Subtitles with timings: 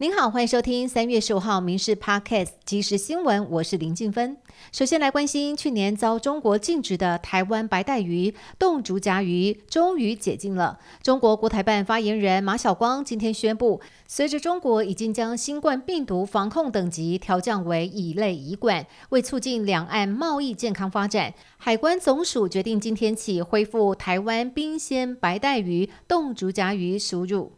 [0.00, 4.36] 您好，欢迎收听三月十五号《民事 Podcast》即时新闻，我是林静芬。
[4.70, 10.78] 首先来关心，去年遭中国禁止的台湾白带鱼、冻竹夹鱼终于解禁了。
[11.02, 27.54] 中国国台办发言人马晓光今天宣布，随着中国已经将新冠病毒防控等级调降为乙类乙管，为促进两岸贸易健康发展，海关总署决定今天起恢复台湾冰鲜白带鱼、冻竹夹鱼输入。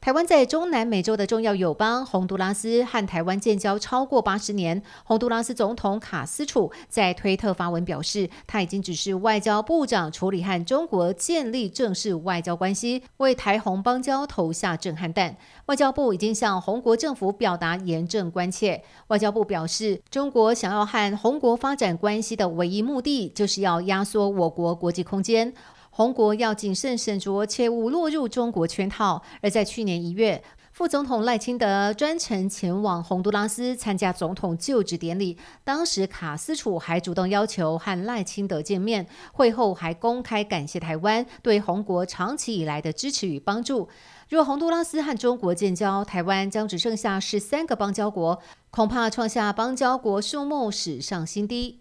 [0.00, 4.82] 台湾在中南美洲的重要友邦洪都拉斯和台湾建交超过八十年。
[5.04, 15.36] 洪都拉斯总统卡斯楚在推特发文表示，他已经指示外交部长处理和中国建立正式外交关系，为台洪邦交投下震撼弹。
[15.66, 18.82] 外交部已经向洪国政府表达严正关切。
[19.08, 25.52] 外交部表示，中国想要和洪国发展关系的唯一目的，就是要压缩我国国际空间。
[25.90, 29.22] 红国要谨慎审酌，切勿落入中国圈套。
[29.42, 43.88] 而在去年一月，副总统赖清德专程前往洪都拉斯参加总统就职典礼，当时卡斯楚还主动要求和赖清德见面，会后还公开感谢台湾对红国长期以来的支持与帮助。
[44.28, 48.38] 若洪都拉斯和中国建交，台湾将只剩下十三个邦交国，
[48.70, 51.80] 恐怕创下邦交国数目史上新低。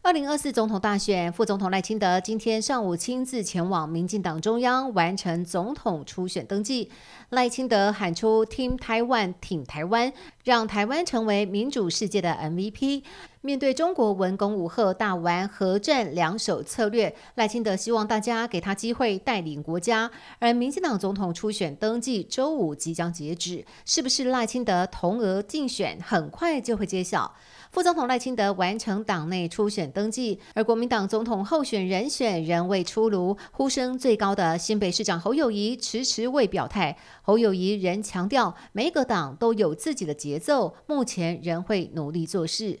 [0.00, 6.88] 二零二四总统大选，副总统赖清德今天上午亲自前往民进党中央完成总统初选登记。
[7.30, 10.12] 赖清德喊出 “Team Taiwan，挺台湾”，
[10.48, 13.02] 让台湾成为民主世界的 MVP。
[13.42, 20.10] 面对中国文攻武赫大玩核战两手策略，赖清德希望大家给他机会带领国家。
[20.38, 27.34] 而民进党总统初选登记周五即将截止，是不是赖清德同额竞选，很快就会揭晓。
[27.70, 33.36] 副总统赖清德完成党内初选登记，而国民党总统候选人选仍未出炉。
[33.52, 36.96] 呼声最高的新北市长侯友谊迟迟未表态。
[37.22, 42.80] 侯友谊仍强调，每个党都有自己的节奏，目前仍会努力做事。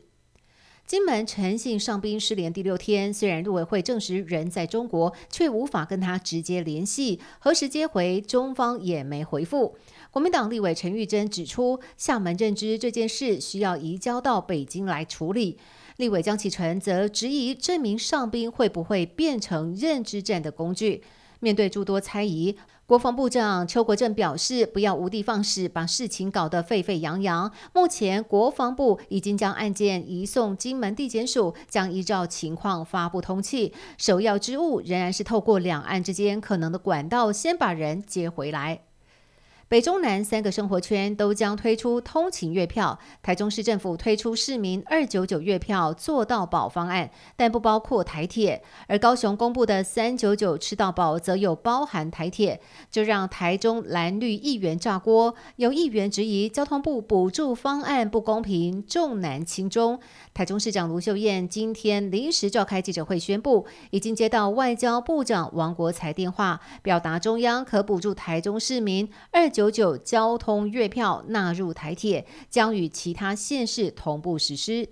[0.86, 9.76] 金门陈姓上兵失联第六天，虽然陆委会证实人在中国，却无法跟他直接联系，何时接回，中方也没回复。
[10.10, 15.58] 国民党立委陈玉珍指出，厦门认知这件事需要移交到北京来处理。
[15.98, 21.02] 立委江启臣则质疑，这名上兵会不会变成认知战的工具？
[21.40, 22.56] 面对诸多猜疑，
[22.88, 27.52] 国防部长邱国正表示，不要无的放矢，把事情搞得沸沸扬扬。
[27.74, 33.74] 目前，国防部已经将案件移送金门地检署，将依照情况发布通气。
[33.98, 38.80] 首要之务仍然是透过两岸之间可能的管道，先把人接回来。
[39.68, 42.98] 北中南三个生活圈都将推出通勤月票。
[43.22, 48.62] 台中市政府推出市民二九九月票做到保方案，但不包括台铁。
[48.86, 55.34] 而高雄公布的三九九吃到饱则有包含台铁，就让台中蓝绿议员炸锅。
[55.56, 60.00] 有议员质疑交通部补助方案不公平，重难轻中。
[60.32, 69.50] 台中市长卢秀燕今天临时召开记者会，宣布已经接到外交部长王国才电话，表达中央可补助台中市民二。
[69.58, 74.88] 九九交通月票纳入台铁，将与其他县市同步实施。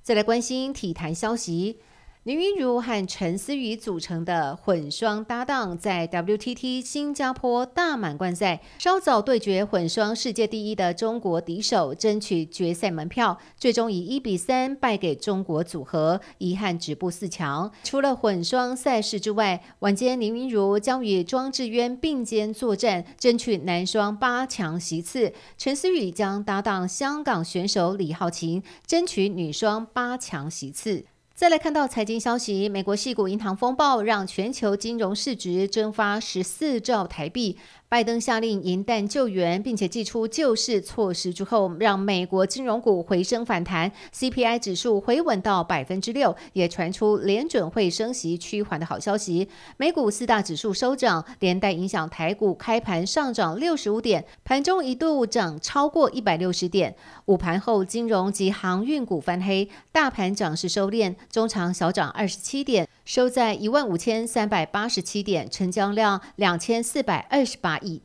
[0.00, 1.82] 再来关心体坛消息。
[2.24, 17.72] 林昀儒和陈思雨组成的混双搭档，在 WTT 新加坡大满贯赛稍早对决混双世界第一的中国敌手，争取决赛门票，最终以一比三败给中国组合，遗憾止步四强。
[17.82, 31.06] 除了混双赛事之外，晚间林昀儒将与庄智渊并肩作战，争取男双八强席次；陈思雨将搭档香港选手李浩晴，争取女双八强席次。
[31.40, 37.56] 再来看到财经消息，美国系股银行风暴让全球金融市值蒸发十四兆台币。
[37.90, 49.48] 拜登下令银弹救援，并且祭出救市措施之后，让美国金融股回升反弹，CPI 指数回稳到百分之六，也传出联准会升息趋缓的好消息。
[49.76, 56.94] 美股四大指数收涨，连带影响台股开盘上涨六十五点，盘中一度涨超过一百六十点。
[57.24, 62.88] 午盘后，金融及航运股翻黑，大盘涨势收敛，中长小涨二十七点。
[63.12, 68.00] 收在一万五千三百八十七点，成交量两千四百二十八亿。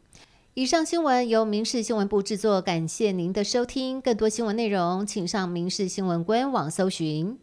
[0.56, 4.02] 以上新闻由民事新闻部制作，感谢您的收听。
[4.02, 7.38] 更多新闻内容，请上民事新闻官网搜寻。